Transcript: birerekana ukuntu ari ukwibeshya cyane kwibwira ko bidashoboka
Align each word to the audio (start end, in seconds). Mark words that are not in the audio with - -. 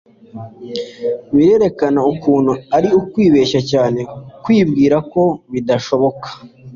birerekana 1.35 1.99
ukuntu 2.11 2.51
ari 2.77 2.89
ukwibeshya 2.99 3.61
cyane 3.71 3.99
kwibwira 4.43 4.97
ko 5.11 5.23
bidashoboka 5.51 6.27